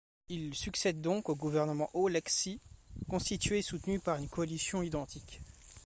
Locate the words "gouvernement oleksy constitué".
1.35-3.59